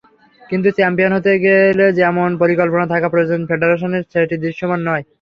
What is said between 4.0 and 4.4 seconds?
সেটি